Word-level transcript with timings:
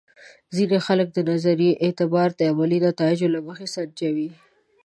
ځینې 0.55 0.77
خلک 0.85 1.07
د 1.13 1.19
نظریې 1.31 1.79
اعتبار 1.83 2.29
د 2.35 2.41
عملي 2.51 2.79
نتایجو 2.87 3.27
له 3.35 3.39
مخې 3.47 3.67
سنجوي. 3.75 4.29